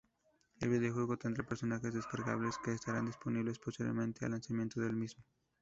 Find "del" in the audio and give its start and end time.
4.81-4.95